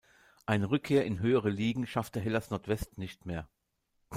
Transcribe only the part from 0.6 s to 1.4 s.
Rückkehr in